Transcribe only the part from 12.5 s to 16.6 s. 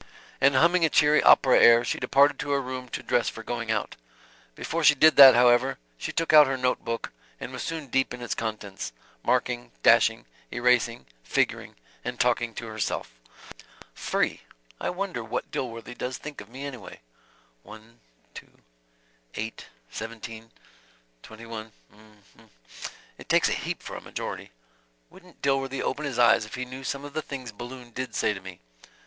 to herself. "Free! I wonder what Dilworthy does think of